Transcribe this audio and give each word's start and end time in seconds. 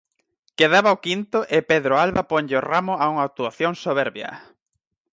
Quedaba 0.57 0.95
o 0.95 1.01
quinto 1.05 1.39
e 1.55 1.57
Pedro 1.71 1.93
Alba 2.03 2.23
ponlle 2.31 2.55
o 2.59 2.65
ramo 2.71 2.93
a 2.97 3.05
unha 3.13 3.27
actuación 3.29 3.71
soberbia. 3.83 4.31